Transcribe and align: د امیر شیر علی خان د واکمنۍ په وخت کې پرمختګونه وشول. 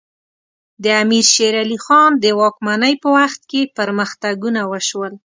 د 0.83 0.85
امیر 1.01 1.25
شیر 1.33 1.55
علی 1.63 1.77
خان 1.85 2.11
د 2.23 2.25
واکمنۍ 2.41 2.93
په 3.03 3.07
وخت 3.17 3.41
کې 3.51 3.61
پرمختګونه 3.77 4.61
وشول. 4.71 5.13